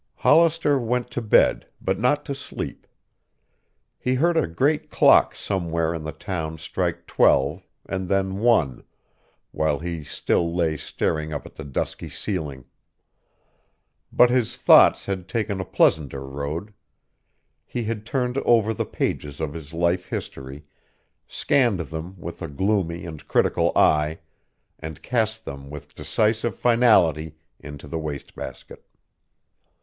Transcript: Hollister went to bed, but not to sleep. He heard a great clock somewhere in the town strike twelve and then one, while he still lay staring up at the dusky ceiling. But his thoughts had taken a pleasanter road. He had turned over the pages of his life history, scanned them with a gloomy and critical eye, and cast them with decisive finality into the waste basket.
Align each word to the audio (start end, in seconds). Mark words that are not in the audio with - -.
Hollister 0.15 0.79
went 0.79 1.11
to 1.11 1.21
bed, 1.21 1.67
but 1.79 1.99
not 1.99 2.25
to 2.25 2.33
sleep. 2.33 2.87
He 3.99 4.15
heard 4.15 4.35
a 4.35 4.47
great 4.47 4.89
clock 4.89 5.35
somewhere 5.35 5.93
in 5.93 6.01
the 6.03 6.11
town 6.11 6.57
strike 6.57 7.05
twelve 7.05 7.67
and 7.87 8.09
then 8.09 8.39
one, 8.39 8.83
while 9.51 9.77
he 9.77 10.03
still 10.03 10.51
lay 10.55 10.75
staring 10.75 11.31
up 11.31 11.45
at 11.45 11.53
the 11.53 11.63
dusky 11.63 12.09
ceiling. 12.09 12.65
But 14.11 14.31
his 14.31 14.57
thoughts 14.57 15.05
had 15.05 15.27
taken 15.27 15.61
a 15.61 15.65
pleasanter 15.65 16.25
road. 16.25 16.73
He 17.63 17.83
had 17.83 18.03
turned 18.03 18.39
over 18.39 18.73
the 18.73 18.85
pages 18.85 19.39
of 19.39 19.53
his 19.53 19.71
life 19.71 20.07
history, 20.07 20.65
scanned 21.27 21.81
them 21.81 22.19
with 22.19 22.41
a 22.41 22.47
gloomy 22.47 23.05
and 23.05 23.27
critical 23.27 23.71
eye, 23.75 24.17
and 24.79 25.03
cast 25.03 25.45
them 25.45 25.69
with 25.69 25.93
decisive 25.93 26.55
finality 26.55 27.35
into 27.59 27.87
the 27.87 27.99
waste 27.99 28.33
basket. 28.33 28.83